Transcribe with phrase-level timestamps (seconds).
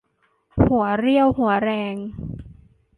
[0.63, 1.95] หัวเรี่ยวหัวแรง